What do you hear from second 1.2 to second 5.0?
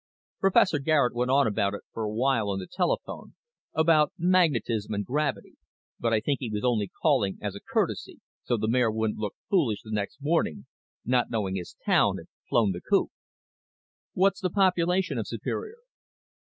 on about it for a while, on the telephone, about magnetism